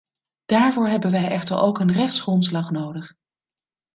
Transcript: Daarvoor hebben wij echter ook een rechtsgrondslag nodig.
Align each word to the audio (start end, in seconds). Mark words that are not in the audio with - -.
Daarvoor 0.45 0.87
hebben 0.87 1.11
wij 1.11 1.29
echter 1.29 1.57
ook 1.57 1.79
een 1.79 1.91
rechtsgrondslag 1.91 2.71
nodig. 2.71 3.13